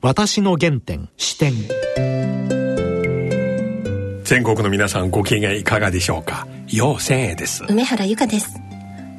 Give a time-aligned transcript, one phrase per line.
[0.00, 1.54] 私の原点視点。
[4.22, 6.46] 全国の皆さんご機嫌いかがでしょうか？
[6.68, 7.64] 陽千恵です。
[7.68, 8.60] 梅原由香です。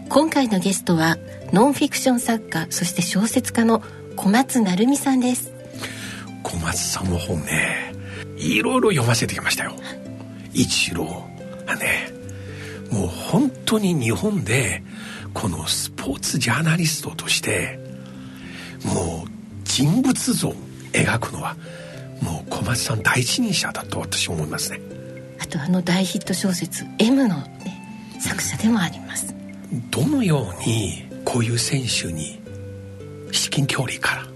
[0.08, 1.18] 今回のゲストは
[1.52, 3.84] ノンフィクション作家そして小説家の
[4.16, 5.52] 小松成美さんです。
[6.44, 7.94] 小松さんの本ね
[8.38, 9.74] いろいろ読ませてきましたよ。
[10.54, 11.04] 一郎
[11.68, 12.10] はね
[12.90, 14.82] もう本当に日本で
[15.34, 17.78] このスポーツジャーナリストとして
[18.86, 19.30] もう
[19.66, 20.56] 人物像を
[20.94, 21.56] 描くのは
[22.22, 24.82] もう小松さん第一人者だと私思いますね。
[25.40, 29.34] あとあの大ヒット小説「M」の、ね、作者でもあります。
[29.92, 32.42] どのようにこういう選手に
[33.32, 34.28] 至近距離から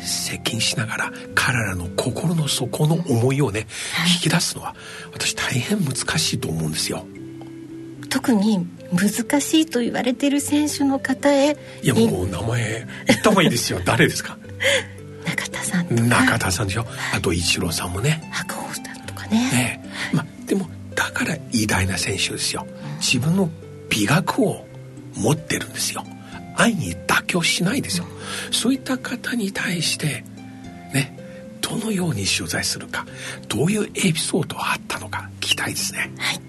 [0.00, 4.74] 接近しながら彼らの心の底の思いをね、はい、引き出すのは
[5.12, 7.06] 私大変難しいと思うんですよ。
[8.10, 11.56] 特に難しいと言われてる選手の方へ。
[11.82, 13.80] いやもう名前言った方がいいですよ。
[13.84, 14.38] 誰ですか？
[15.24, 18.28] 中田さんとか中田さんでしょ、あとイチローさんもね。
[18.32, 19.50] 白鵬さんとかね。
[19.50, 22.66] ね、まあでもだから偉大な選手ですよ、
[23.00, 23.50] 自分の
[23.88, 24.66] 美学を
[25.16, 26.04] 持ってるんですよ。
[26.56, 30.24] 愛に妥協しないですよ、うん、そういった方に対して
[30.92, 31.18] ね
[31.60, 33.06] どのように取材するか
[33.48, 36.12] どういうエピソードがあったのか聞きたいですね。
[36.16, 36.40] はい。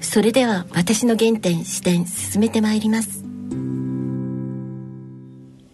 [0.00, 3.24] それでは私の原点視点進めてまいります。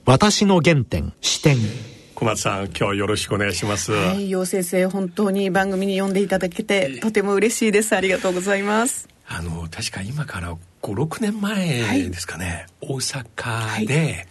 [0.07, 1.59] 私の原点視点
[2.19, 3.93] 小松さん今日よろしくお願いします。
[3.93, 7.95] はい陽先生本当に番組に呼んでいただけてとても嬉しいです。
[7.95, 9.09] ありがとうございます。
[9.29, 14.27] あの確か今から56年前ですかね、はい、大阪で、はい、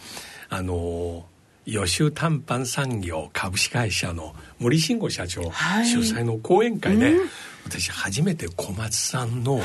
[0.50, 1.28] あの
[1.66, 7.30] 予習短パン産業株式会社の森慎吾社長、主催の講演会で、うん、
[7.64, 9.62] 私初めて小松さんの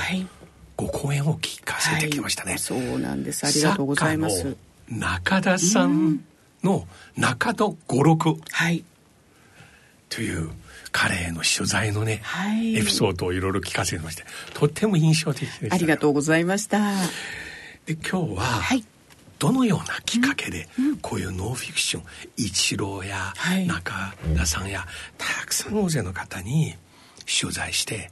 [0.76, 3.44] ご講演を聞かせてきましたね、そうなんです。
[3.44, 4.56] ありがとうございます。
[4.88, 6.20] 中田さん
[6.62, 8.36] の中戸五六。
[8.50, 8.84] はい。
[10.08, 10.50] という
[10.92, 16.96] 彼への取材のね、はい、エピソードをいろいろ聞かせてましてとっても印象的でした、ありがとうございました。
[17.86, 18.84] で今日は、はい、
[19.38, 22.02] どのようなきっかけで、うん、こういうノンフィクション
[22.36, 23.32] 一郎や
[23.66, 24.86] 中田さんや、
[25.16, 26.76] たくさん大勢の方に
[27.40, 28.10] 取材して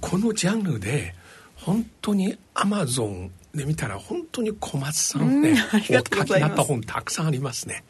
[0.00, 1.14] このジャンルで
[1.56, 7.84] 本当にアマゾンで見たら本当に小松さんね、うん、お書きになった本たくさんありますね。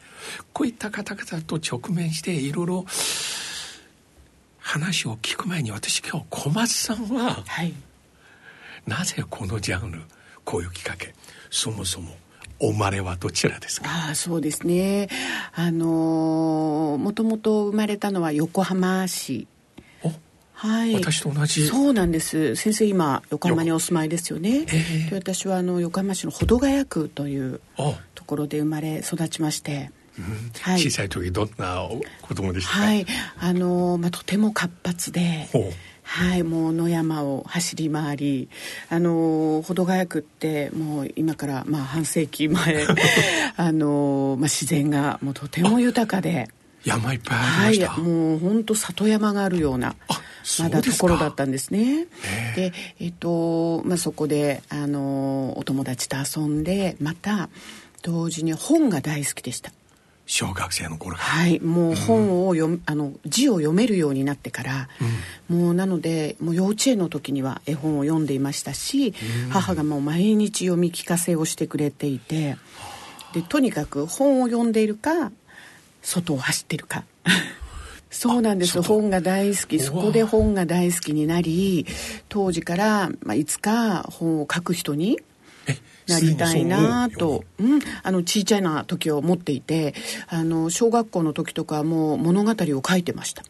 [0.51, 2.85] こういった方々と直面していろいろ
[4.59, 7.73] 話を聞く前に私今日小松さんは、はい、
[8.85, 10.01] なぜこのジャンル
[10.43, 11.15] こういうきっかけ
[11.49, 12.15] そもそも
[12.59, 13.87] お生まれはどちらですか？
[14.09, 15.07] あそうですね。
[15.55, 19.47] あのもともと生まれたのは横浜市
[20.59, 21.67] はい、私と同じ。
[21.67, 22.57] そうなんです。
[22.57, 27.61] 先生今横浜にお住まいですよね、えー、で私はあの横浜市の保土ヶ谷区という
[28.13, 29.91] ところで生まれ育ちまして。
[30.59, 31.87] はい、小さい時どんな
[32.21, 32.73] 子供でした？
[32.73, 33.05] かはい。
[33.39, 35.47] あの、まあ、とても活発で
[36.03, 38.49] はい、もう野山を走り回り
[38.89, 42.85] あの保土ヶ谷区ってもう今からまあ半世紀前。
[43.55, 46.49] あの、まあ、自然がもうとても豊かで。
[46.83, 49.95] 山いっぱいありました、はい、もう本当里山があるような
[50.59, 52.07] まだところだったんですね。
[52.55, 57.49] でえっ、と、まあ、そこであのお友達と遊んでまた
[58.01, 59.71] 同時に本が大好きでした。
[60.29, 61.59] 小学生の頃はい。
[61.59, 64.87] もう本を読、うん、あの字を読めるようになってから、
[65.49, 72.57] うん、もうなのでもう幼稚園の時には絵本を読んでいましたし、うん、母がもう毎日読み聞かせをしてくれていて
[73.33, 75.31] でとにかく本を読んでいるか
[76.03, 77.03] 外を走ってるか
[78.09, 78.81] そうなんです。
[78.81, 79.79] 本が大好き。
[79.79, 81.85] そこで本が大好きになり
[82.27, 85.19] 当時から、まあ、いつか本を書く人に
[86.07, 89.93] なりたいなと、うん、あの小さいな時を持っていて
[90.27, 93.43] あの小学校の時とかもう物語を書いてました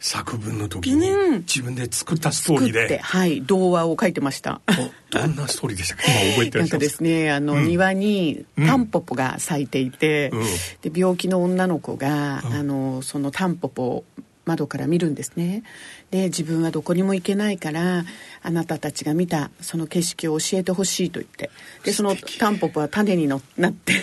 [0.00, 3.42] 作文の時に自分で作ったストーリーで、うん、はい。
[3.42, 4.62] 童話を書いてました。
[5.10, 6.78] どんなストーリーでしたか今覚えてらっしゃいますか？
[6.78, 14.04] ですねあの、うん、庭にタンポポが咲いていて、うん、で病気の女の子が、あのそのタンポポを
[14.46, 15.64] 窓から見るんですね。
[16.10, 18.04] で自分はどこにも行けないから
[18.42, 21.50] あなたたちが見たその景色を教えてほしいと言って。
[21.84, 23.94] でそのタンポポは種にのなって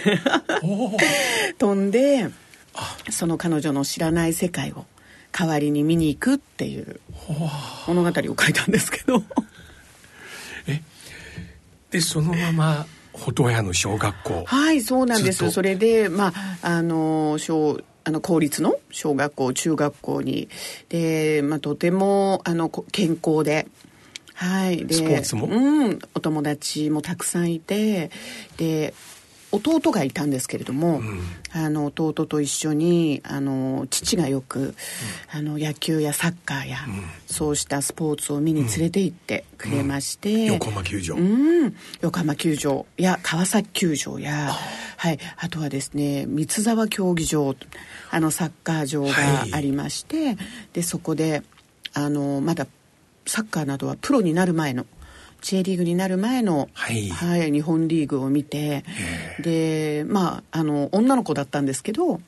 [1.58, 2.30] 飛んで
[3.10, 4.86] その彼女の知らない世界を
[5.38, 7.00] 代わりに見に行くっていう
[7.88, 9.22] 物語を書いたんですけど。
[10.68, 10.82] え
[11.92, 15.52] でそのまま保土屋の小学校はいそうなんです。
[15.52, 20.50] それでまああの小あの公立の小学校中学校に。
[20.90, 23.68] で、まあ、とてもあの健康で。
[24.34, 28.12] はい、でスポーツも、うん、お友達もたくさんいて。
[28.58, 28.94] で
[29.52, 31.22] 弟がいたんですけれども、うん、
[31.54, 34.76] あの弟と一緒にあの父がよく、うん、
[35.32, 41.16] あの野球やサッカーや、うん、そうしたスポーツを見に連れて行ってくれまして、横浜球場、
[42.02, 44.52] 横浜球場や川崎球場や
[44.98, 47.56] はい、あとはですね三沢競技場
[48.10, 49.12] あのサッカー場が
[49.52, 50.38] ありまして、はい、
[50.74, 51.44] でそこで
[51.94, 52.66] あのまだ
[53.28, 54.86] サッカーなどはプロになる前の
[55.42, 58.84] J リーグになる前の、はい、はい、日本リーグを見て
[59.40, 62.20] でまああの女の子だったんですけど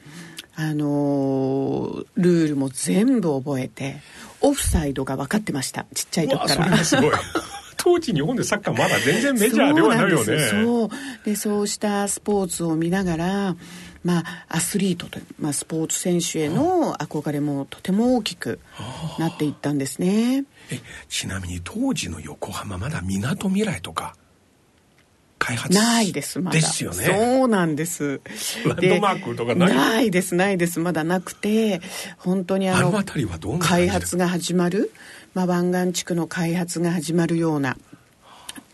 [0.56, 3.98] あのルールも全部覚えて
[4.42, 6.78] オフサイドが分かってましたちっちゃい時から。
[6.84, 7.12] すごい。
[7.82, 10.50] 当時日本でサッカーまだ全然メジャーではないよね。
[10.50, 10.90] そう。
[11.24, 13.56] でそうしたスポーツを見ながら
[14.04, 18.60] まあ、アスリートという、まあ、スポーツ選手への憧れもとても大きく
[19.18, 20.46] なっていったんですね。
[20.72, 20.80] え
[21.10, 24.16] ちなみに当時の横浜まだみなとみらいとか
[25.38, 26.60] 開発ないですまだ。
[26.60, 27.06] ですよね。
[27.06, 28.22] そうなんです。
[28.66, 29.76] ランドマークとかない？
[29.76, 30.80] ないですないです。
[30.80, 31.82] まだなくて
[32.18, 32.92] 本当にあの
[33.60, 34.92] 開発が始まる、
[35.34, 37.78] まあ、湾岸地区の開発が始まるような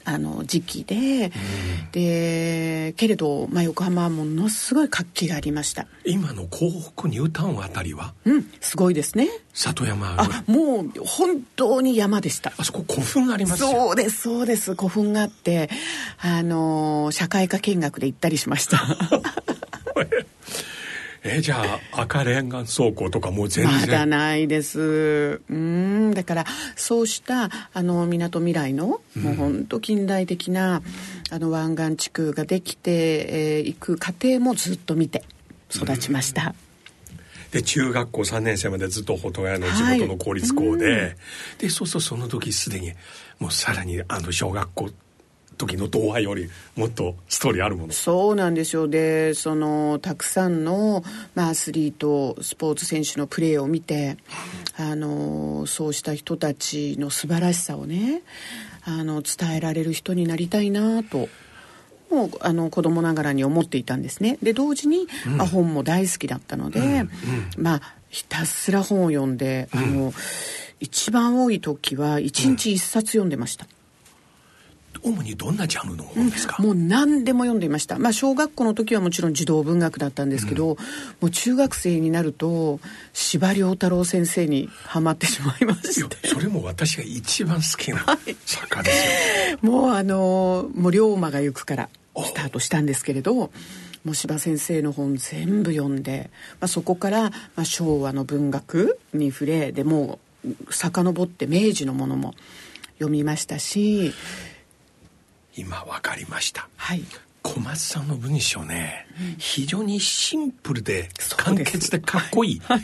[0.06, 1.32] あの時期で、
[1.92, 5.88] でけれど、まあ、横浜はものすごい活気がありました。
[6.06, 8.14] 今の港北ニュータウンあたりは？
[8.26, 9.28] うんすごいですね。
[9.54, 10.16] 里山。
[10.20, 12.54] あもう本当に山でした。
[12.58, 14.76] あそこ古墳ありますそうですそうです。
[14.76, 15.70] 古墳があって
[16.20, 18.80] あの社会科見学で行ったりしました
[21.28, 23.82] えじゃあ赤レンガ倉庫とかもう全然。
[23.82, 25.42] まだないです。
[25.50, 26.14] うん。
[26.14, 26.46] だから
[26.76, 30.84] そうしたあのみなとみらいの、うん、もう本当近代的な
[31.32, 35.24] あの湾岸地区ができてい、えー、く過程もずっと見て
[35.74, 36.54] 育ちました、
[37.10, 37.16] う
[37.48, 37.52] ん。
[37.52, 41.16] で中学校3年生までずっと保屋の地元の公立校で、はい、
[41.58, 42.94] でそうするとその時すでに
[43.40, 44.92] もうさらにあの小学校
[45.58, 47.94] 時の童話よりもっとストーリーあるもの。
[47.94, 48.88] そうなんですよ。
[48.88, 51.04] でそのたくさんの、
[51.34, 54.18] まあ、アスリートスポーツ選手のプレーを見て
[54.78, 58.22] あのそうした人たちの素晴らしさをね
[58.84, 61.30] あの伝えられる人になりたいなと
[62.12, 64.38] もうあの子供ながらに思っていたんですね。
[64.44, 67.10] で同時に、うん、まあ、本も大好きだったので、うんうん、
[67.58, 70.14] まあひたすら本を読んで、あの
[70.80, 73.68] 一番多い時は一日一冊読んでました、
[75.04, 78.00] 主にどんなジャンルの本ですか、うん、もう何でも読んでいました。
[78.00, 80.78] まあ小学校の時はもちろん児童文学だったんですけど、うん、も
[81.28, 82.80] う中学生になると
[83.14, 86.28] 司馬太郎先生にはまってしまいまして。
[86.28, 88.06] それも私が一番好きな
[88.46, 102.36] 作家ですよ、はい、もうあのもう龍馬が行くからスタートしたんですけれどもう司馬先生の本全部読んで、まあ、そこから、まあ、昭和の文学に触れでもう遡って明治のものも
[102.96, 104.14] 読みましたし
[105.58, 107.04] 今分かりました、はい、
[107.42, 112.82] 小松さんの文章ね、うん、非常にシンプルで簡潔でかっこいい、はい、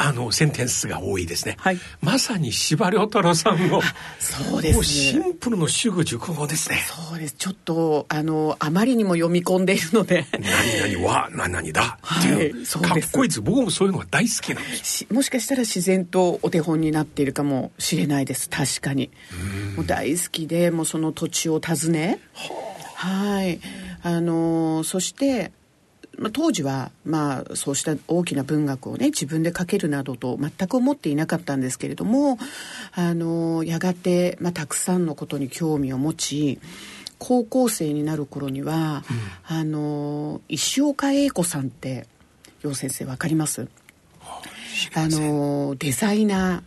[0.00, 3.82] あのセンテンスが多いですね、はい、まさに司馬太郎さんの
[4.20, 6.78] そうです、ね、シンプルの主語熟語ですね。
[6.86, 7.34] そうです。
[7.34, 10.24] ちょっとあのあまりにも読み込んでいるので。
[10.80, 15.06] 何々は何々だっていう,、はい、かっこいいです僕もそういうのが大好きなんです。
[15.12, 18.48] もしかしたら自然とお手本になっているかもしれないです。
[18.48, 19.10] 確かに。
[19.76, 22.20] もう大好きでもうその土地を訪ね。
[22.94, 23.60] はい。
[24.02, 25.50] あのそして
[26.18, 32.38] まあ、当時は、まあ、そうした大きな文学をね自分で書けるなどと全く思っていなかったんですけれども
[32.92, 36.58] あのやがて、まあ、たくさんのことに興味を持ち
[37.18, 39.04] 高校生になる頃には、
[39.50, 42.06] うん、あの石岡英子さんって
[42.62, 43.68] 楊先生分かります？
[44.94, 46.62] あのデザイナー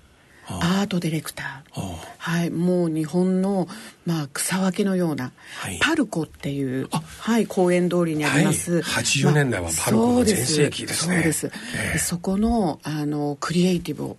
[0.60, 3.68] アートディレクター、はい、もう日本の、
[4.06, 6.90] まあ、草分けのような、はい、パルコっていう、
[7.20, 14.18] はい、公園通りにあります、はい、80年代はパルコの全盛期ですね、そうです、えー、そこのあのクリエイティブを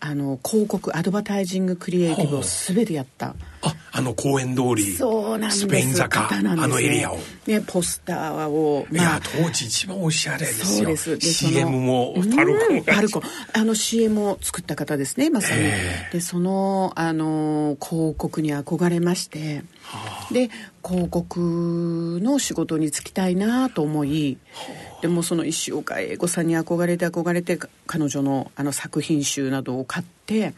[0.00, 7.18] あの広告アドバタイジングクリエイティブを全てやったああの公園通りそうなんスペイン坂あのエリアを。
[7.46, 11.18] ねポスターを、まあ、いや当時一番おしゃれですよそうです。
[11.18, 13.22] で CM もパルコパルコ。
[13.52, 20.50] あの CM を作った方ですねまさに、えー、でそのあの広告に憧れまして、はあ、で
[20.86, 25.02] 広告の仕事に就きたいなと思い、はあ。
[25.02, 30.54] でもその石岡英子さんに憧れて憧れて彼女のあの作品集などを買って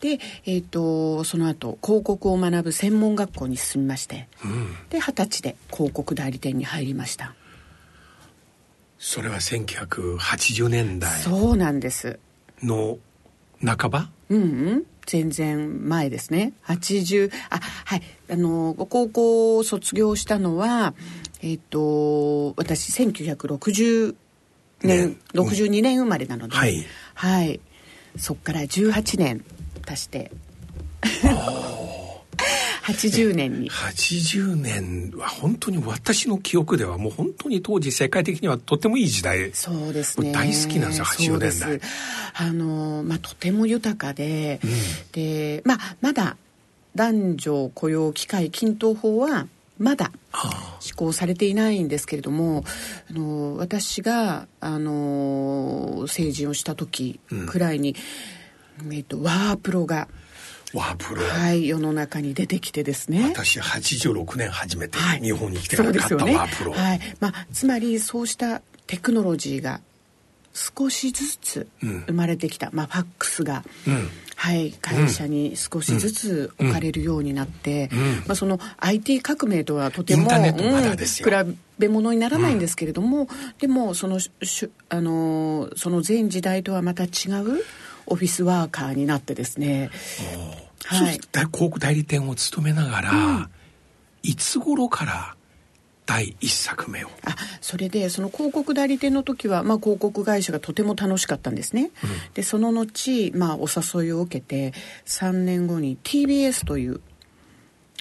[0.00, 7.34] で、えーと、その後広告を学ぶ専門学校に進みまして、うん、で二十歳で広告代理店に入りました。
[8.98, 12.18] それは1980年代そうなんです。
[12.62, 12.98] の
[13.64, 14.10] 半ば？
[14.28, 14.44] うん、う
[14.76, 14.86] ん。
[15.06, 16.52] 全然前ですね。
[16.66, 18.02] 80あはい。
[18.30, 20.94] あの高校を卒業したのは
[21.42, 24.14] えっ、ー、と私1960
[24.82, 27.60] 年、ね、62年生まれなので、はい、はい、
[28.16, 29.44] そっから18年
[29.90, 30.30] 足して。
[32.82, 33.70] 80年に。
[33.70, 39.52] 80年は本当に私の記憶ではもう本当に当時世界的にはとてもいい時代。
[39.52, 40.32] そうですね。
[40.32, 41.80] 大好きなんですよ80年代。
[42.34, 44.70] あの、まあ、とても豊かで、うん、
[45.12, 46.36] で、まあ、まだ
[46.94, 49.46] 男女雇用機会均等法は
[49.78, 50.12] まだ
[50.80, 52.64] 施行されていないんですけれども
[53.08, 57.18] あの私があの成人をした時
[57.48, 57.96] くらいに、うん、
[58.92, 60.08] えっと、ワープロが
[60.72, 61.22] ワープロ。
[61.22, 63.32] はい世の中に出てきてですね。
[63.34, 69.80] 私86年初めて日本に来てから買ったワープロ、はい、まあ、つまりそうしたテクノロジーが
[70.52, 80.34] 少しずつ生まれてきた、うん、まあ、ファックスが、うん、はい、会社に少しずつ置かれるようになって、うん、まあ、その IT 革命とはとても、比
[81.78, 84.18] べ物にならないんですけれども、でもその
[84.88, 87.64] あのその全時代とはまた違う
[88.10, 89.90] オフィスワーカーになってですね、
[90.84, 93.50] はい、広告代理店を務めながら、
[94.22, 95.36] いつ頃から
[96.04, 97.08] 第一作目を？
[97.24, 104.76] あそれでその広告代理店の時は、まあ、広告会社がとても楽しかったんですね、うん、でその後、まあ、お誘いを受けて
[105.06, 107.00] 3年後に TBS という、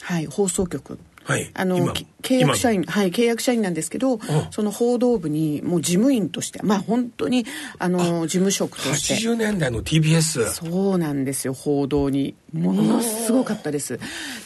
[0.02, 0.98] はい、放送局
[1.30, 4.20] はい、あの契約社員はい契約社員なんですけど、
[4.52, 7.46] その報道部にもう事務員としてまあ本当に
[7.78, 9.16] あの事務職として。
[9.16, 12.36] 80年代の TBS そうなんですよ報道に。
[12.52, 14.00] ものすごかったです。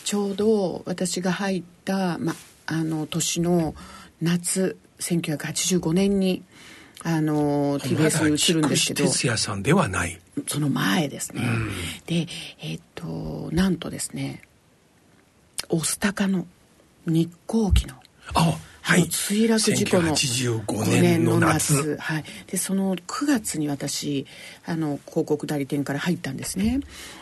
[0.04, 2.36] ちょうど私が入ったまあ
[2.66, 3.76] あの年の
[4.22, 6.44] 夏1985年に
[7.04, 9.06] あの TBS に移るんですけど。
[9.06, 10.20] 哲也さんではない。
[10.48, 11.70] その前ですね、うん、
[12.08, 12.28] で
[12.60, 14.42] えっ、となんとですね
[15.70, 16.48] オスタカの
[17.06, 17.96] 日航機の
[18.34, 21.96] あはい、墜落事故の5年の夏。
[21.98, 24.28] はい、でその9月に私
[24.66, 26.82] あの広告代理店から入ったんですね。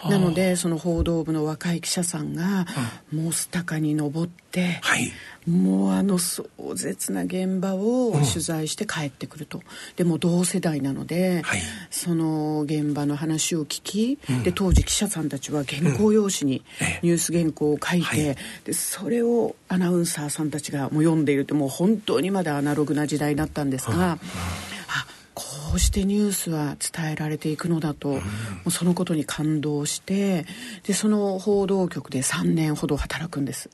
[0.10, 2.66] なのでその報道部の若い記者さんが、
[3.14, 5.12] モスタカに登って、はい、
[5.48, 6.46] もうあの壮
[6.76, 9.64] 絶な現場を取材して帰ってくると、うん、
[9.96, 16.64] でも同世代なので、はい、その現場の話を聞き、うん、で当時記者さんたちは原稿用紙に
[17.02, 24.14] ニュース原稿を書いて、うんはい、でそれをアナウンサーさんたちがもう読んでいるってもう本当にまだアナログな時代だったんですが。
[24.14, 28.22] あこうしてニュースは伝えられていくのだと、も
[28.66, 30.46] うそのことに感動して
[30.84, 33.70] でその報道局で3年ほど働くんです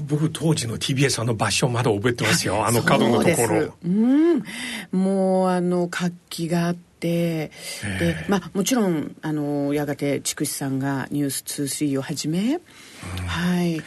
[0.00, 2.64] 僕当時の TBS あの場所まだ覚えてますよ。
[2.66, 3.74] あの角のところ。
[3.84, 4.42] うん。
[4.90, 7.50] もうあの活気があって
[7.98, 13.74] でまあもちろんあのやがて筑紫さんが「ニュース23をはじめ、うん、はい。
[13.76, 13.82] で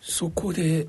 [0.00, 0.86] そこで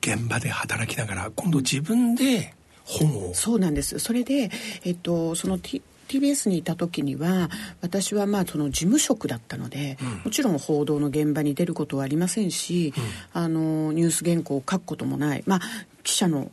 [0.00, 2.54] 現場で働きながら今度自分で
[2.84, 3.34] 本を。
[3.34, 3.98] そうなんです。
[3.98, 4.50] それで
[4.84, 7.50] えっとその、T TBS にいた時には
[7.82, 15.44] 私はまあその事務職だったので、うん、もちろん報道の現場に出ることはありませんし、うん、あのニュース原稿を書くこともない。
[15.46, 15.60] まあ
[16.02, 16.50] 記者の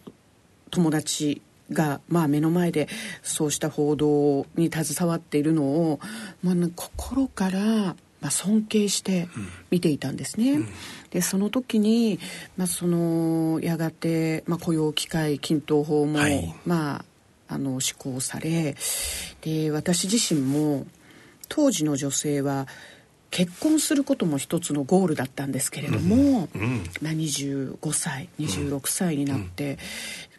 [0.70, 2.88] 友達が、まあ、目の前で
[3.24, 6.00] そうした報道に携わっているのを、
[6.44, 9.28] まあ、心からまあ、尊敬して
[9.70, 10.54] 見ていたんですね。
[10.54, 10.68] うん、
[11.12, 12.20] でその時に、
[12.58, 17.06] まあ、そのやがて、まあ、雇用機会均等法も、はい、まあ
[17.48, 18.76] あの施行され
[19.42, 20.86] で私自身も
[21.50, 22.68] 当時の女性は
[23.30, 29.78] 結婚することも一つのゴールだったんですけれども、うん、まあ、25歳26歳になって、うん、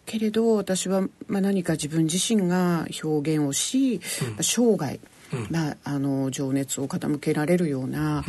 [0.07, 4.01] けれど私はまあ何か自分自身が表現をし、うん、
[4.41, 4.99] 生涯
[5.51, 8.25] まあ、あの情熱を傾けられるような、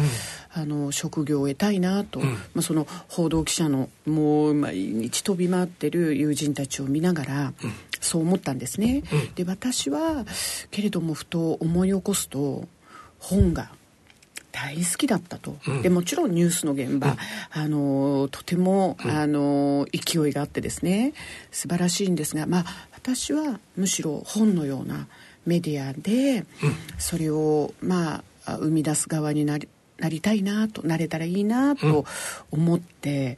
[0.52, 7.54] あの職業を得たいなと、まあ、その報道記者のもう毎日飛び回ってる友人たちを見ながら、
[8.00, 9.04] そう思ったんですね。
[9.36, 10.26] で私は
[10.72, 12.68] けれどもふと思い起こすと
[13.20, 13.72] 本が
[14.52, 17.18] 大好きだったと、うん、でもちろんニュースの現場、うん、
[17.52, 21.14] あのとても、うん、あの勢いがあってですね。
[21.52, 25.08] 素晴らしいんですが、まあ、私はむしろ本のような
[25.46, 26.46] メディアで、
[26.98, 32.06] それをまあ生み出す側になりなりたいなとなれたらいいなと
[32.52, 33.38] 思って、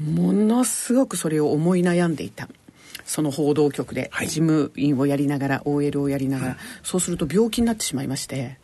[0.00, 2.48] ものすごくそれを思い悩んでいた。
[3.04, 8.58] その報道局で事務員をやりながら、はい、OL をやりながら、そうすると病気になってしまいまして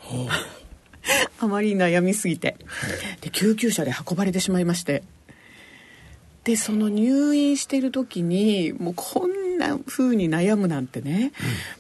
[1.39, 2.57] あまり悩みすぎて。
[3.21, 5.03] で救急車で運ばれてしまいまして。
[6.45, 11.33] でその入院してる時にもうこんな風に悩むなんてね、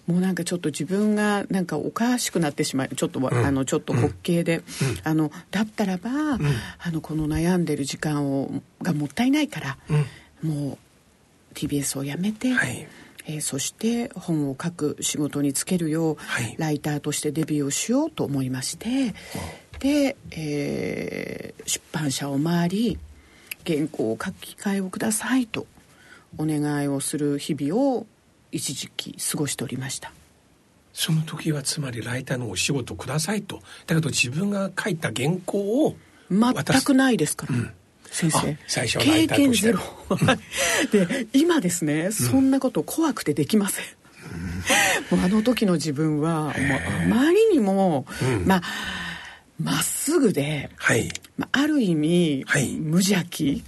[0.06, 4.62] うん、もうなんかちょっと自分がなんかおかしくなってしまいちょっと、うん、あのちょっと滑稽で、
[5.02, 6.10] あのだったらば、
[6.78, 9.78] あのこの悩んでる時間をがもったいないから、
[10.42, 10.78] もう
[11.66, 12.52] TBS をやめて。
[12.52, 12.86] はい。
[13.26, 19.14] えー、そして本を書く仕事に就けるよう、はい、ライターとしてデビューをしようと思いまして、
[19.78, 22.98] で、えー、出版社を回り
[23.66, 25.66] 原稿を書く機会をくださいと
[26.38, 28.06] お願いをする日々を
[28.52, 30.12] 一時期過ごしておりました。
[30.92, 33.60] その時はつまりライターのお仕事くださいと。
[33.86, 35.96] だけど自分が書いた原稿を
[36.30, 37.72] 全くないですから、うん、
[38.10, 38.56] 先生。
[38.66, 39.80] 最初経験ゼロ。
[40.92, 43.84] で今ですね、うん、そんなこと怖くてできません、
[45.12, 48.06] うん、もうあの時の自分はもうあまりにも、
[48.44, 48.62] まあ
[49.62, 53.62] まっすぐで、はい、まあ、ある意味、はい、無邪気、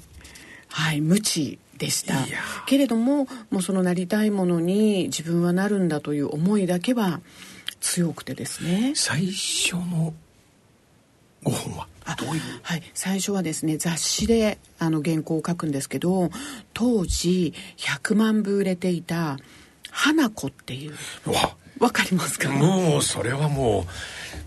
[0.69, 2.15] はい、無知でした。
[2.67, 7.21] けれどももうそのなりたいものに自分はなるんだという思いだけは
[7.81, 8.93] 強くてですね。
[8.95, 10.15] 最初の
[11.43, 11.87] ご本は？
[11.87, 11.92] ど
[12.33, 12.43] ういう？
[12.63, 16.31] はい、最初はですね雑誌であの原稿を書くんですけど
[16.75, 19.39] 当時100万部売れていた
[19.91, 20.93] 「花子」っていう。
[21.31, 22.49] わわかりますか？
[22.51, 23.85] もうそれはも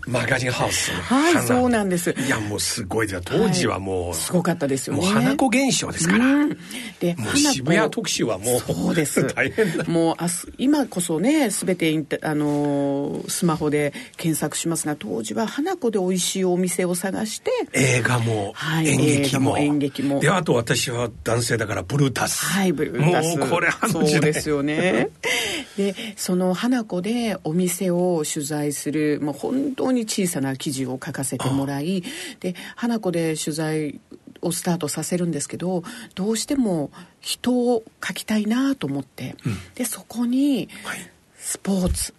[0.06, 0.90] うマガジンハウス。
[0.92, 2.12] はいそうなんです。
[2.12, 5.02] いやもうすごいです当時はもう、はい、すごかったですよね。
[5.02, 6.58] もう花子現象ですから、うん、
[7.00, 9.26] でもう渋谷特集はもうそうです。
[9.34, 9.84] 大変だ。
[9.84, 19.58] もう明日今こそね全てインあのスマホで検索しますが当時は花子で美味しいお店を探して映画も、はい、演劇も。
[19.58, 20.20] 演劇も。
[20.20, 22.46] であと私は男性だからブルータス。
[22.46, 23.36] はいブルータス。
[23.36, 25.10] もうこれあのそうですよね。
[25.76, 32.04] でその花子でお店を取材するもう本当にに小さな記事を書かせてもらい
[32.38, 33.98] で花子で取材
[34.42, 35.82] をスタートさせるんですけど
[36.14, 36.90] どうしても
[37.20, 40.68] 人を書きたいなと思って、うん、でそこに
[41.38, 42.14] スポーツ、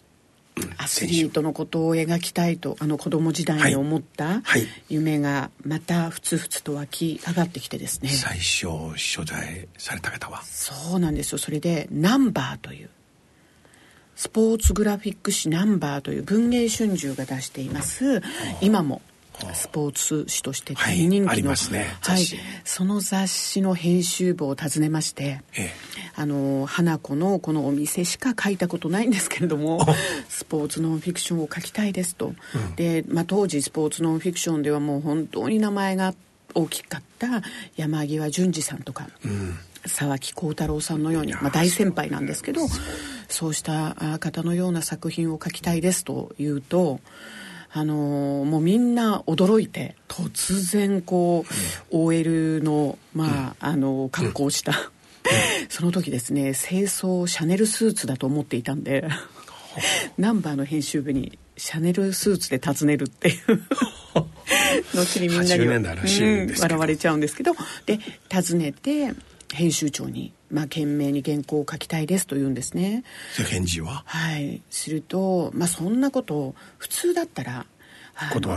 [0.77, 4.41] アスリートのことを描きたいとあの子供時代に思った
[4.89, 8.09] 夢がまたふつふつと湧き上がってきてですね。
[8.09, 8.67] 最初
[9.15, 10.41] 取材された方は？
[10.43, 11.37] そうなんですよ。
[11.37, 12.89] それで「ナンバー」という
[14.17, 18.23] スポーツグラフィック誌ナンバーという文芸春秋が出しています。
[18.61, 19.01] 今も
[19.53, 22.25] スポーツ誌として大人気の、はいね、はい、
[22.65, 25.71] その雑誌の編集部を訪ねまして、ええ、
[26.15, 29.85] あの花子のこのお店しか書いたことないんですけれども
[30.27, 36.15] スポーツノンフィクションを書きたいですと、うん、で、まあ、当時スポーツノンフィクションではもう本当に名前が
[36.55, 37.43] 大きかった
[37.75, 42.61] 山際淳二さんとか、うん、沢木幸太郎さんのように、まあ、大先輩なんですけど
[43.27, 46.99] そうした方のような作品を書きたいですと言うと。
[47.69, 51.45] あのー、もうみんな驚いて突然こ
[51.91, 54.77] う、うん、OL のまあ、うん、あの格好をした、うん、
[55.69, 59.07] その時ですね清掃シャネルスーツだと思っていたんで
[60.17, 63.61] ナンバーの編集部にシャネルスーツで訪ねるっていう
[64.95, 67.53] 後にみんなに、うん、笑われちゃうんですけど
[67.85, 67.99] で
[68.31, 69.13] 訪ねて
[69.53, 73.03] 編集長に、まあ、懸命に原稿を書きたいですと言うんですね。
[73.49, 74.03] 返事は？
[74.05, 74.61] はい。
[74.69, 77.65] すると、まあ、そんなこと普通だったら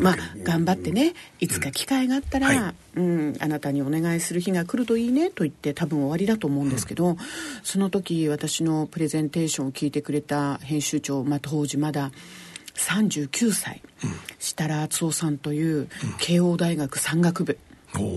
[0.00, 2.74] まあ、頑張ってねいつか機会があったら、うん、はい。
[2.96, 7.16] うん、あなたにお願いする日が来るといいねと言って多分終わりだと思うんですけど、うん、
[7.62, 12.10] その時私のプレゼンテーションを聞いてくれた編集長、まあ、当時まだ
[12.74, 17.58] 39歳、うん、設楽敦夫さんという慶応大学山岳部、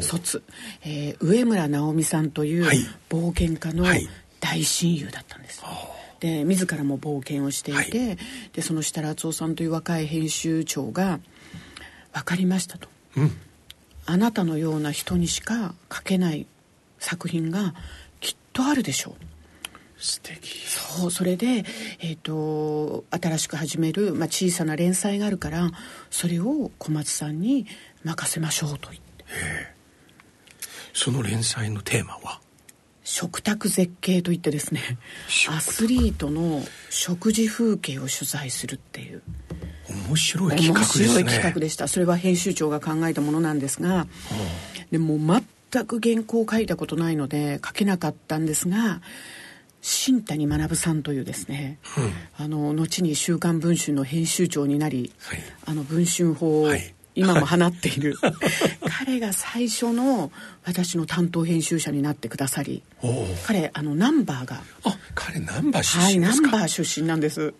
[0.01, 0.43] 卒、
[0.83, 2.65] えー、上村直美さんという
[3.09, 3.86] 冒険家の
[4.39, 5.62] 大親友だったんです。
[5.63, 8.17] はいで自らも冒険をしていて、はい、
[8.53, 11.19] でその設楽敦夫さんという若い編集長が
[12.13, 13.31] 「分かりました」と、うん、
[14.05, 16.47] あなたのような人にしか書けない
[16.97, 17.75] 作品が
[18.21, 19.25] きっとあるでしょう」
[19.99, 20.65] 素敵。
[20.65, 21.65] そうそれで、
[21.99, 25.71] えーと、新しく始める、まあ、小さな連載があるから
[26.09, 27.65] それを小松さんに
[28.03, 29.03] 任せましょうと言って
[30.93, 32.39] その連載のテーマは？
[33.04, 34.82] 食卓絶景といってですね
[35.50, 39.22] アスリートの食事風景を取材するっていう。
[40.08, 41.06] 面白い企画ですね。
[41.08, 41.89] 面白い企画でした。
[41.89, 44.08] それは編集長が考えたものなんですが、
[44.91, 45.17] でも
[45.72, 49.02] 全く原稿を書いたことないので書けなかったんですが
[49.82, 51.80] 新谷学さんというですね、
[52.39, 58.15] うん、あの後に「週刊文春」の編集長になり、はい、あの文春法を、はい今も放っている。
[59.06, 60.32] 彼が最初の
[60.63, 62.84] 私の担当編集者になってくださり
[63.45, 64.62] 彼あのナンバーが。
[64.84, 66.49] あ彼ナンバー出身ですか？
[66.49, 67.54] はいナンバー出身なんです。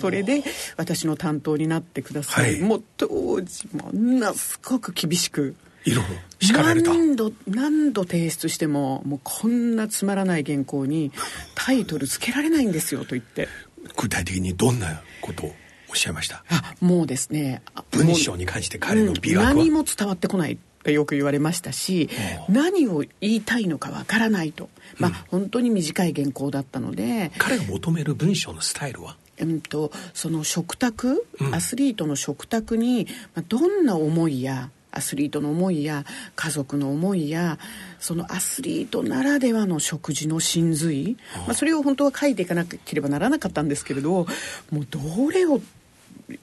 [0.00, 0.42] それで
[0.76, 6.02] 私の担当になってくださり、はい、もう当時もなすごく厳しく色
[6.40, 6.92] 叱られた。
[6.92, 11.12] 何度何度提出してももうこんなつまらない原稿に
[11.54, 13.48] タイトルつけられないんですよと言って。
[13.96, 15.54] 具体的にどんなことを？
[15.88, 16.44] おっしゃいました。
[16.50, 17.62] あもうですね。
[17.90, 22.08] 文章に関して彼の美学は、うん、何も伝わってこないってよく言われましたし
[22.48, 24.68] 何を言いたいのかわからないと。
[24.98, 29.16] まあ、うん、本当に短い原稿だったので彼が求める文章のスタイルは？
[29.40, 37.58] うんと、その食卓、うん、アスリートの食卓に、まあ、どんな思いやアスリートの思いや家族の思いや
[38.00, 44.26] そのアスリートならではの食事の真髄、まあ、それを本当は書いていかなければならなかったんですけれど
[44.70, 45.60] もうどれを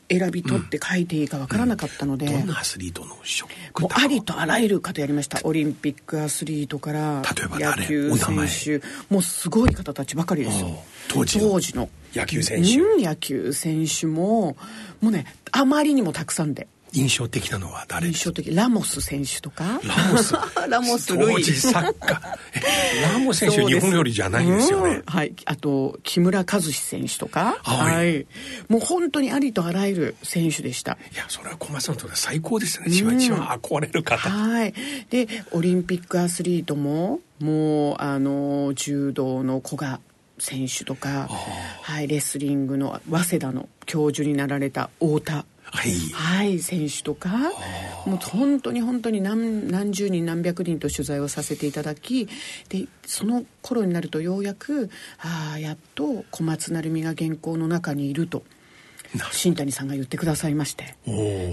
[0.09, 5.39] 選び取って書いていいかわからなかったので、うんうん、どんなアスリートの食もうありとあらゆる方やりました。
[5.43, 9.13] オリンピックアスリートから野球選手。
[9.13, 10.79] もうすごい方たちばかりですよ。
[11.07, 11.89] 当時当時の。
[12.13, 14.55] 野球選手、うん、野球選手も。
[15.01, 19.81] もうねあまりにもたくさんで印象的なのは誰印象的ラモス選手とか？
[19.83, 20.33] ラモス。
[20.69, 23.11] ラモス当時サッカー。
[23.13, 25.33] ラモス選手日本よりじゃないですよね、うん、はい。
[25.45, 27.57] あと木村和志選手とか？
[27.63, 28.25] はい。
[28.69, 30.97] もう本当にありとあらゆる選手でした。
[31.13, 34.29] いやそれは小松さんと最高ですね、うん、一番一番憧れる方。
[34.29, 34.73] はい。
[35.09, 39.99] でオリンピックアスリートももうあの柔道の古賀
[40.37, 41.29] 選手とか、
[41.81, 47.29] はい、レスリングの早稲田の教授になられた太田はい、はい、選手とか
[48.05, 52.27] もう本当に本当に何何十人何百人と取材をさせていただき
[52.69, 58.43] でその頃になるとようやくああやっと小松成美が原稿の中にいると。
[59.31, 60.95] 新谷さんが言ってくださいまして。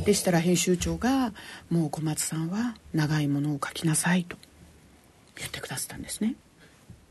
[0.05, 1.33] でしたら編集長が
[1.71, 4.37] 「もう小松さんは長いものを書きなさい」と
[5.37, 6.35] 言ってくださったんですね。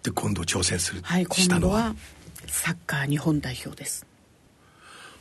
[0.04, 1.96] で今度挑戦するはい今度は
[2.48, 4.06] サッカー日本代表です。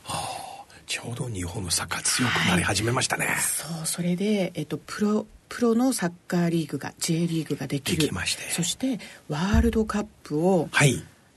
[0.03, 0.50] はあ
[0.91, 8.07] ちょうど日本のサッカー強くなり始めましたね、はい、そうそれで、えっと、プロプロのサッカーリーグが J リーグができる。
[8.09, 8.49] きまして。
[8.51, 8.99] そして
[9.29, 10.69] ワールドカップを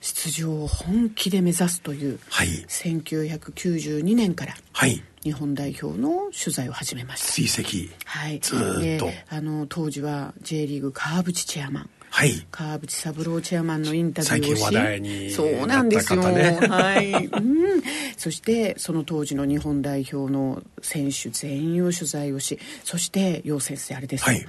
[0.01, 7.33] 出場を本気で目指すという、はい、1992年から、はい、日本代表の取材を始めました。
[7.33, 7.95] 追跡。
[8.05, 8.41] はい。
[8.41, 9.09] ずっと。
[9.29, 17.83] あの当時は J リーグ川淵チェアマンはい、川淵三郎チェアマンのインタビューをし話題にそうなんですよ、はい、うん、
[18.17, 24.47] そしてその当時の日本代表の選手全員を取材をしそして楊先生あれです、はい、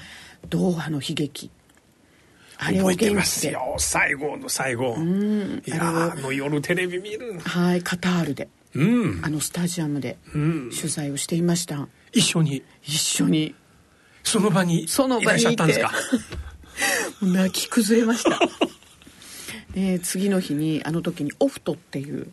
[0.48, 1.50] ドーハの悲劇。
[2.60, 3.58] あれを現地で。
[3.80, 7.82] 最後の最後、うん、いやあの夜テレビ見るはい。
[7.82, 8.86] カタールで、う
[9.18, 12.62] ん、あのスタジアムで取材をしていました、一緒に。
[12.84, 13.56] 一緒に。
[14.24, 14.88] その場にい
[15.26, 15.92] らっしゃったんですか？
[17.22, 18.40] 泣き崩れました。
[19.74, 22.28] で次の日にあの時にオフトっていう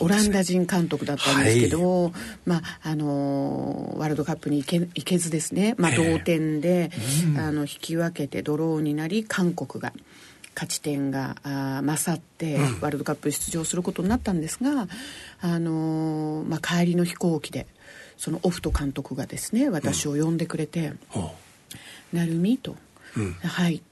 [0.00, 2.12] オランダ人監督だったんですけど、はい、
[2.46, 9.92] まああのワールドカップに行け行けずですね、まあ、同点で、えーうん、あの引き分けてドローになり韓国が
[10.54, 14.86] 勝ち点があ勝って、ワールドカップ出場することになったんですが、
[15.40, 17.66] あのまあ、帰りの飛行機で
[18.18, 20.92] そのオフト監督がですね私を呼んでくれて
[22.12, 22.76] 「成、う、海、ん、と。
[23.16, 23.82] うん、はい。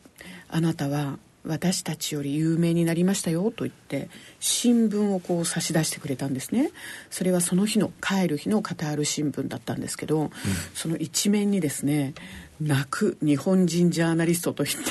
[0.48, 6.70] あなたは私たちより有名になりましたよと言って新聞をこう差し出してくれたんですね。
[7.08, 10.30] それはその日の帰る日のカタール新聞だったんですけど、うん、
[10.74, 12.14] その一面にですね
[12.60, 14.82] 泣く日本人ジャーナリストと言って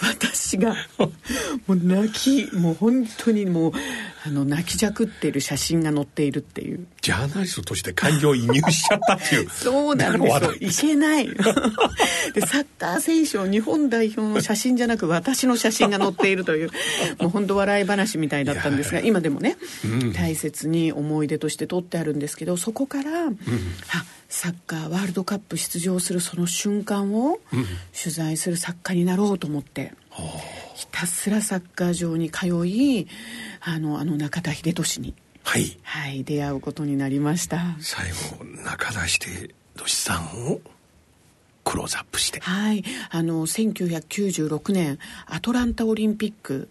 [0.00, 0.74] 私が
[1.66, 2.10] もう泣
[2.48, 3.72] きもう本当にもう
[4.26, 6.86] あの泣きじゃくっている写真が載っているっていう。
[7.02, 9.50] ジャーナリストとして感情移入しちゃったっていう。
[9.50, 10.94] そうなんですよ。
[10.94, 11.28] いけない。
[11.28, 16.70] でサッカー選手を日本代表の写真じゃなく私の写真が載っているという
[17.18, 23.36] もう本当笑い話みたいだったんですが今でもね、うん、大切に思い出として撮ってあるんですけどそこから、うん、あ
[24.34, 27.38] サッカーワールドカップ出場するその瞬間を
[27.96, 29.92] 取材する作家になろうと思って、
[30.74, 33.06] ひたすらサッカー場に通い
[33.60, 37.76] あのあの中田英寿に、はい、はい、出会うことになりました。
[37.78, 40.60] 最後中田秀寿さんを
[41.62, 42.40] クローズアップして。
[42.40, 42.82] はい。
[43.10, 46.68] あの1996年アトランタオリンピック。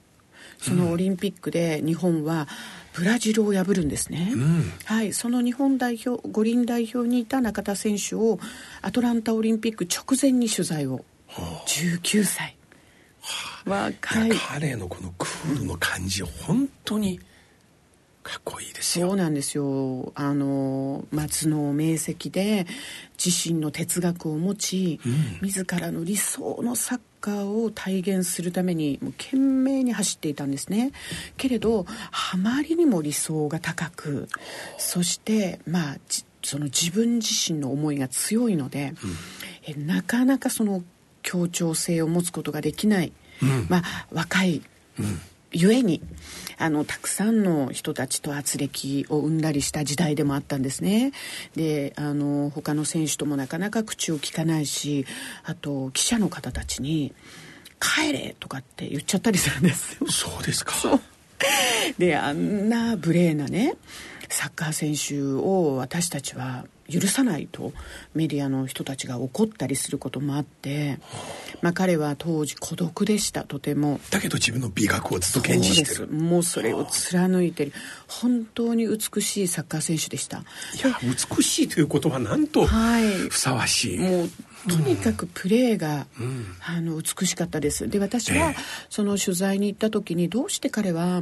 [0.60, 2.48] そのオリンピックで日本は、うん
[2.94, 8.40] ブラジルを破るんですね、うん、はい、その日本代表五輪代表にいた中田選手を
[8.82, 12.56] アトランタオリンピック直前に取材を、はあ、19歳、
[13.22, 14.32] はあ、若い。
[14.32, 17.20] 彼のこのクールの感じ本当に
[18.24, 19.10] かっこいいですよ。
[19.10, 20.14] そうなんですよ。
[20.16, 22.66] あの松の名跡で
[23.24, 30.94] 自身の哲学を持ち、うん、自らの理想のサッカーを体現するためにもう懸命に走っていたんですね。
[31.36, 31.86] けれど
[32.34, 34.30] あまりにも理想が高く
[34.78, 35.98] そしてまあ
[36.42, 39.16] その自分自身の思いが強いので、うん、
[39.64, 40.82] えなかなかその
[41.24, 44.62] 協調性を持つことができない、うん、まあ若い、
[44.98, 45.20] うん
[45.54, 46.02] ゆえに
[46.58, 51.12] あのたくさんの人たちと圧力を生んだりした時代でもあったんですね。
[51.56, 55.06] であの他の選手ともなかなか口を聞かないし
[55.44, 57.14] あと記者の方たちに
[57.80, 59.98] 「帰れ!」とかって言っちゃったりするんです。
[60.02, 60.74] よそうですか。
[61.98, 63.76] であんな無礼なね
[64.30, 67.74] サッカー選手を私たちは許さないと
[68.14, 71.00] メディアの人たちが怒ったりすることもあって、
[71.62, 74.00] まあ、彼は当時孤独でしたとても。
[74.10, 76.08] だけど自分の美学をずっと堅持してる。
[76.08, 77.74] もうそれを貫いてる。
[78.08, 80.40] 本当に美しいサッカー選手でした。
[80.40, 80.42] い
[80.84, 84.30] や美しいという言葉なんとふさわしい、はい、もう
[84.70, 87.90] とにかくプレーが、うん、あの美しかったです。
[87.90, 88.54] で私は
[88.90, 91.22] その取材に行った時にどうして彼は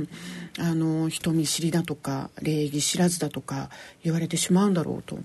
[0.60, 3.70] あの人見知りだとか礼儀知らずだとか
[4.04, 5.18] 言われてしまうんだろうと。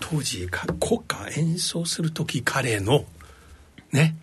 [0.00, 3.04] 当時国歌演奏する時彼の
[3.92, 4.16] ね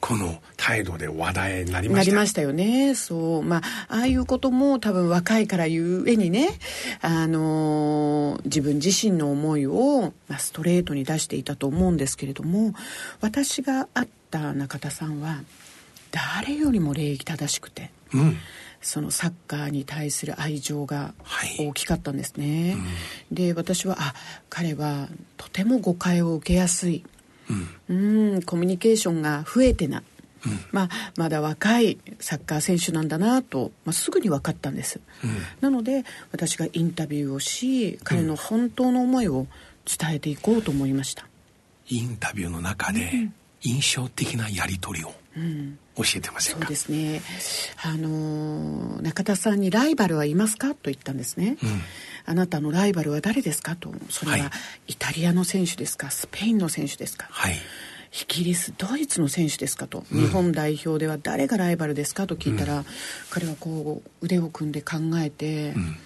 [0.00, 2.94] この態度で話題になりましたなりましたよね。
[2.94, 3.42] そう。
[3.42, 6.48] まあああいうことも多分若いからゆえにね
[7.02, 12.72] あの自分自身の思いを、まあ、ストレートに出していたと思うんですけれども
[13.20, 15.40] 私が会った中田さんは
[16.10, 18.36] 誰よりも礼儀正しくて、うん、
[18.80, 21.14] そのサッカーに対する愛情が
[21.58, 22.84] 大きかったんですね、はいうん、
[23.32, 24.14] で私はあ
[24.48, 27.04] 彼はとても誤解を受けやすい
[27.88, 28.42] うん。
[28.42, 30.02] コミュニケーションが増えてな、
[30.46, 39.46] うん、まあ、まだ若いサッカー選手なんだなと、まあ、すぐに分かったんです、うん、なので私がインタビューをし彼の本当の思いを
[39.84, 41.26] 伝えていこうと思いました、
[41.88, 43.28] インタビューの中で
[43.62, 45.12] 印象的なやり取りを、
[45.96, 47.20] 教えてませんか、そうですね。
[47.82, 51.82] あの中田さんに「ライバルはいますか?」と言ったんですね、うん
[52.30, 54.52] あなたのライバルは誰ですかとそれは
[54.86, 57.58] イタリアの選手ですかスペインの選手ですか、はい、イ
[58.28, 62.84] ギリスドイツの選手ですかと、うん、日本代表では誰がライバルですかと聞いたら、うん、
[63.30, 65.96] 彼はこう腕を組んで考えて、うん、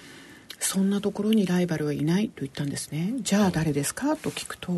[0.60, 3.12] そんなところにライバルはいないと言ったんですね。
[3.20, 4.72] じゃあ誰ですかと聞くと、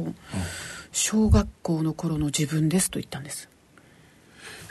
[0.91, 3.49] 小学校の頃の自分ですと言ったんです。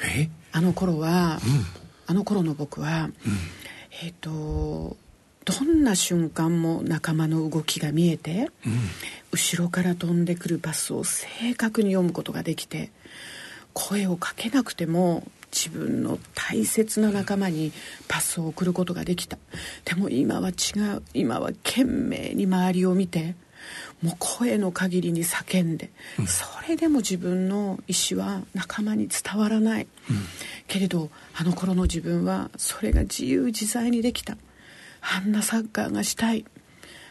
[0.03, 0.29] え？
[0.51, 1.39] あの頃は、
[2.05, 3.09] あの頃の僕は、
[4.03, 4.97] えっ、ー、と
[5.45, 8.79] どんな瞬間も仲間の動きが見えて、うん、
[9.31, 12.91] 後ろから飛んでくるパスを正確に読むことができて
[13.73, 17.71] 声をかけなくても自分の大切な仲間に
[18.07, 19.37] パスを送ることができた。
[19.85, 20.53] でも今は違
[20.97, 21.03] う。
[21.13, 23.35] 今は懸命に周りを見て
[24.01, 30.17] もう声の限りに叫んで、うん、それでも自分の意思は仲間に伝わらない、うん、
[30.67, 34.37] けれどあの頃の自分はそれが自由自在にできた。
[35.13, 36.45] あんなサッカーがしたい。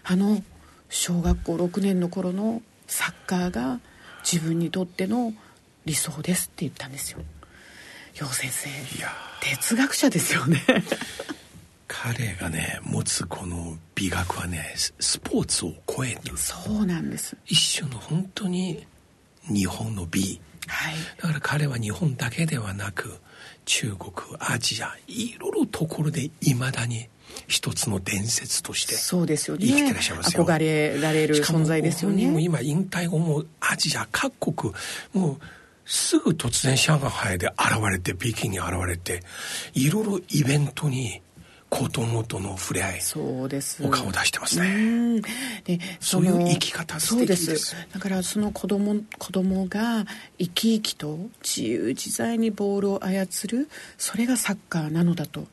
[0.03, 0.43] あの
[0.89, 3.81] 小学校6年の頃のサッカーが
[4.23, 5.33] 自分にとっての
[5.85, 7.21] 理想ですって言ったんですよ。
[8.21, 8.69] 楊先生
[9.41, 10.63] 哲学者ですよね。
[11.87, 16.37] 彼がね持つこの美学はねスポーツを超える。
[16.37, 17.37] そうなんです。
[17.47, 18.87] 一種の本当に
[19.49, 23.21] 日本の美、はい、だから彼は日本だけではなく
[23.67, 27.09] 中国アジアいろいろところでいまだに
[27.47, 29.67] 一つの伝説としてそうですよね。
[29.67, 30.45] 生きてらっしゃいますよ。
[30.45, 32.27] 憧れられる存在ですよね。
[32.31, 34.75] も今引退後もアジア各国
[35.13, 35.39] もう
[35.87, 37.57] すぐ突然上海で現
[37.91, 39.23] れて北京に現れて
[39.75, 41.21] いろいろイベントに
[41.75, 43.85] 子供との触れ合いそうです。
[43.85, 45.21] お顔出してますね。
[45.65, 47.75] でそういう生き方そうです。
[47.93, 50.05] だからその子供子供が
[50.39, 53.69] 生き生きと自由自在にボールを操る
[53.99, 55.49] それがサッカーなのだと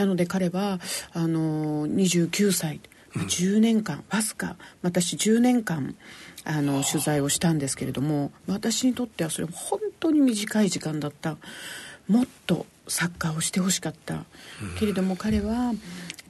[0.00, 0.80] なので彼は
[1.12, 2.80] あの29歳
[3.12, 5.94] 10年間、わずか私10年間
[6.42, 11.36] あの取材をしたんですけれども私にとってはそれ本当に短い時間だった。
[12.08, 14.24] もっとサッカーをしてほしかった、
[14.78, 15.74] けれども彼は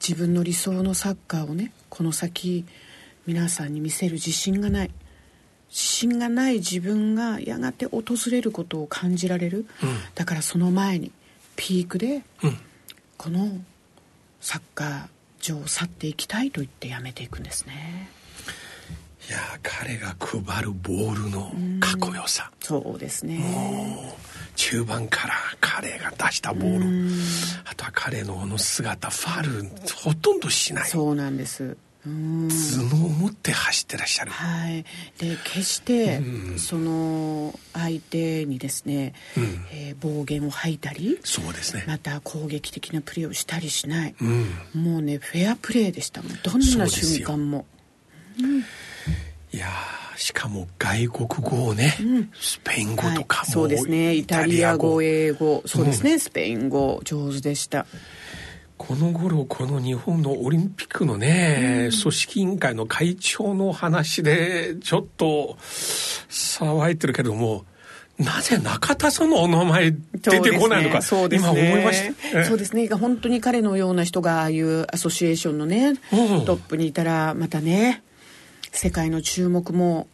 [0.04, 2.66] 自分の理想のサッカーをねこの先
[3.24, 4.90] 皆さんに見せる自信がない。
[5.68, 8.02] 自信がない自分がやがて訪
[8.32, 9.66] れることを感じられる、うん、
[10.16, 11.12] だからその前に
[11.54, 12.58] ピークで、うん
[13.20, 13.50] この
[14.40, 15.06] サッカー
[15.42, 18.08] 場を去っていきたいと言ってやめていくんですね。
[19.28, 22.50] いや彼が配るボールのかっこよさ。
[22.60, 23.36] そうですね。
[23.36, 24.16] もう
[24.56, 27.12] 中盤から彼が出したボール。
[27.66, 29.70] あとは彼のあの姿ファール
[30.02, 30.88] ほとんどしない。
[30.88, 32.08] そうなんです頭
[32.96, 34.30] 脳を持って走ってらっしゃる。
[34.30, 34.84] はい、
[35.18, 36.22] で決して
[36.56, 41.84] その相手にですね、うん、えー、暴言を吐いたりそうですね。
[41.86, 46.32] また攻撃的なプレーをしたりしない、うん、もうねフェアプレーでしたもん。
[46.42, 47.66] どんな瞬間も。
[49.52, 49.66] いや
[50.16, 54.14] しかも外国語をね、うん、スペイン語とかも、はい、そうですね。
[54.14, 55.02] イタリア語。
[55.02, 55.62] 英語。
[55.66, 57.86] そうですね、うん、スペイン語上手でした
[58.80, 67.66] この頃この日本のオリンピックのね、うん、組織委員会の会長の話でちょっと騒いでるけども
[68.18, 72.44] なぜ中田さんのお名前出てこないのか、そうですね、今思いました。
[72.44, 72.86] そうですね。
[72.88, 78.02] 本当に彼のような人がああいうアソシエーションのね、うん、トップにいたら、またね、
[78.72, 80.06] 世界の注目も、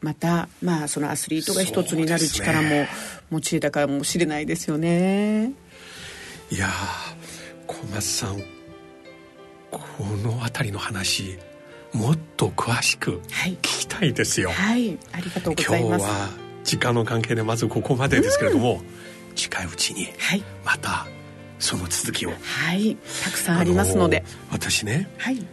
[0.00, 2.86] また、まあ、そのアスリートが一つになる力も
[3.30, 5.52] 持ち得たかもしれないですよね。
[6.50, 6.68] いや
[7.66, 8.38] 小松さん、
[9.70, 9.80] こ
[10.22, 11.38] の辺りの話、
[11.92, 14.50] もっと詳しく聞きたいですよ。
[14.50, 16.04] はい、はい、ありがとうございます。
[16.04, 16.28] 今日は
[16.64, 18.80] 時間の関係でまずここまでですけれども、
[19.34, 20.08] 近いうちに
[20.64, 21.06] また
[21.58, 22.30] その続きを。
[22.30, 22.96] はい。
[23.24, 24.24] たくさんありますので。
[24.50, 25.46] 私ね、はい、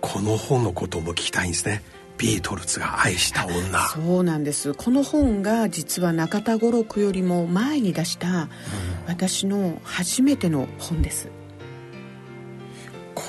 [0.00, 1.82] この本のことも聞きたいんですね。
[2.16, 3.88] ビートルズが愛した女。
[3.88, 4.72] そうなんです。
[4.74, 8.48] この本が実は中田五六よりも前に出した
[9.08, 11.28] 私の初めての本です、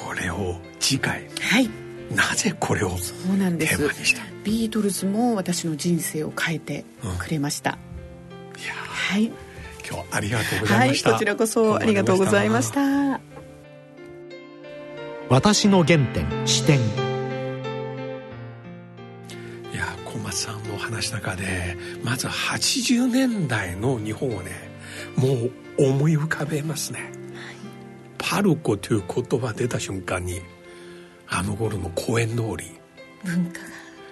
[0.06, 1.70] これを次回はい。
[2.14, 3.82] なぜこれをそうなんです。
[4.44, 6.86] ビートルズも私の人生を変えて
[7.18, 7.80] くれました、
[8.54, 9.32] うん、いやはい。
[9.88, 13.20] 今日ありがとうございました、はい、こちらこそありがとうございました。
[15.28, 16.82] 私の原点視点い
[19.76, 24.52] や小松さんの話の中でまず80年代の日本をね
[25.16, 27.25] もう思い浮かべますね、はい、
[28.28, 30.42] パルコという言葉出た瞬間に
[31.28, 32.72] あの頃の公園通り
[33.24, 33.66] 文化が。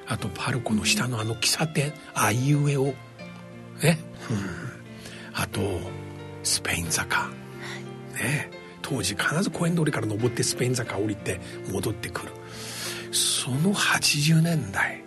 [0.06, 3.97] あとパルコの下のあの喫茶店あいうえをね、うん、
[5.34, 5.62] あと
[6.43, 7.30] スペイン坂、
[8.21, 8.52] ね？
[8.82, 11.39] 当時必ず公園通りから登ってスペイン坂降りて
[11.71, 12.28] 戻ってくる。
[13.12, 15.02] その80年代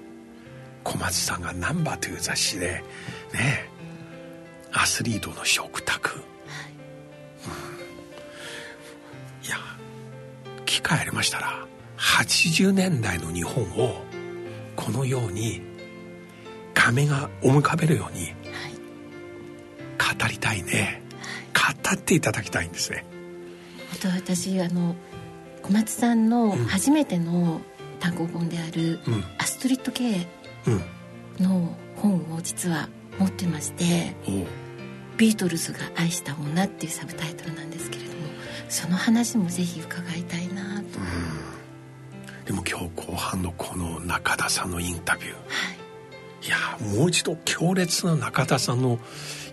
[0.83, 2.83] 小松さんが「ナンバーという雑誌で
[3.35, 3.71] ね？
[4.73, 6.23] アスリートの食卓、
[10.77, 14.03] 機会ありましたら80年代の日本を
[14.77, 15.63] このように
[16.75, 18.35] 画面が思い浮かべるように
[19.97, 21.03] 語りたいね、
[21.55, 23.07] 語っていただきたいんですね。
[23.93, 24.95] あと私あの
[25.63, 27.63] 小松さんの初めての
[27.99, 30.27] 単行本である、うん、アストリッド系
[31.41, 34.15] の本を実は持ってまして
[35.17, 38.26] 「ビートルズが愛した女」っていうサブタイトルなんですけれども
[38.69, 45.37] その話もぜひ伺いたいなと、うん、でも今日後半のこの中田さんのインタビュー、は
[46.43, 48.99] い、いやもう一度強烈な中田さんの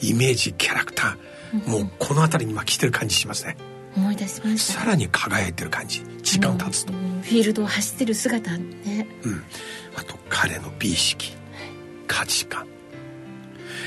[0.02, 3.56] イメージキャラクター、もうこの辺りに今来てる感じしますね。
[3.95, 4.80] 思い出しました。
[4.82, 6.04] さらに輝いてる感じ。
[6.23, 9.08] 時間経つと、フィールドを走ってる姿ね。
[9.23, 9.43] うん。
[9.95, 11.36] あと彼の美意識、
[12.08, 12.67] 価値観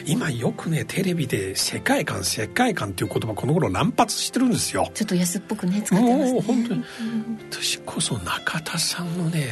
[0.04, 4.90] 今よくねテレビで世界観世界観っていう言葉この頃乱発してるんですよ。
[4.94, 6.40] ちょっと安っぽくね使ってますね。
[6.42, 6.84] 本当に、
[7.50, 9.48] 私こそ中田さんのね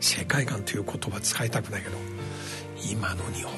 [0.00, 1.96] 世界観という言葉使いたくないけど
[2.90, 3.52] 今の日本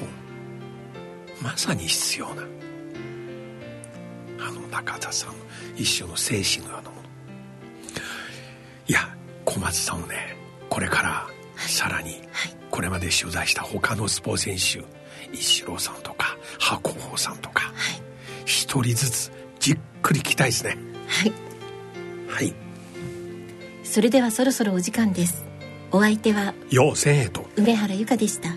[1.41, 2.43] まさに必要な
[4.39, 5.33] あの中田さん
[5.75, 7.01] 一種の精神のようなもの。
[8.87, 10.37] いや小松さんをね
[10.69, 12.21] これからさらに
[12.71, 14.85] これまで取材した他のスポーツ選手
[15.33, 17.73] 一郎さんとか白鵬さんとか
[18.45, 20.77] 一、人ずつじっくり聞きたいですね。
[21.07, 21.33] はい。
[22.29, 22.53] はい。
[23.83, 25.45] それではそろそろお時間です。
[25.91, 28.49] お相手は陽千恵と梅原由香でした